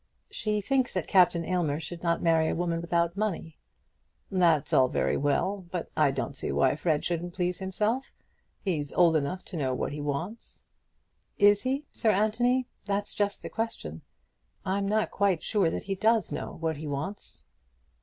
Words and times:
"She 0.31 0.61
thinks 0.61 0.95
that 0.95 1.05
Captain 1.07 1.45
Aylmer 1.45 1.79
should 1.79 2.01
not 2.01 2.23
marry 2.23 2.49
a 2.49 2.55
woman 2.55 2.81
without 2.81 3.15
money." 3.15 3.59
"That's 4.31 4.73
all 4.73 4.87
very 4.87 5.15
well; 5.15 5.67
but 5.69 5.91
I 5.95 6.09
don't 6.09 6.35
see 6.35 6.51
why 6.51 6.75
Fred 6.75 7.05
shouldn't 7.05 7.35
please 7.35 7.59
himself. 7.59 8.07
He's 8.63 8.91
old 8.93 9.15
enough 9.15 9.45
to 9.45 9.57
know 9.57 9.75
what 9.75 9.91
he 9.91 10.01
wants." 10.01 10.65
"Is 11.37 11.61
he, 11.61 11.85
Sir 11.91 12.09
Anthony? 12.09 12.65
That's 12.83 13.13
just 13.13 13.43
the 13.43 13.49
question. 13.51 14.01
I'm 14.65 14.87
not 14.87 15.11
quite 15.11 15.43
sure 15.43 15.69
that 15.69 15.83
he 15.83 15.93
does 15.93 16.31
know 16.31 16.53
what 16.53 16.77
he 16.77 16.87
wants." 16.87 17.45